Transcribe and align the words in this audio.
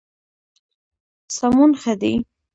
سمون 1.35 1.71
ښه 1.81 1.93
دی. 2.01 2.13